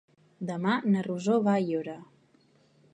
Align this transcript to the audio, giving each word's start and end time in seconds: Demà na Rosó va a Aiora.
Demà 0.49 0.77
na 0.95 1.03
Rosó 1.09 1.37
va 1.49 1.55
a 1.57 1.61
Aiora. 1.67 1.99